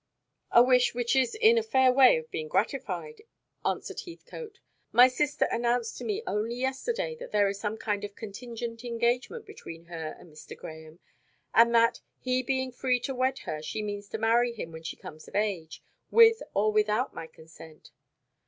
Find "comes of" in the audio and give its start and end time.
14.95-15.35